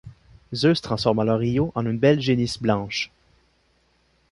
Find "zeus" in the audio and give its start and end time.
0.55-0.81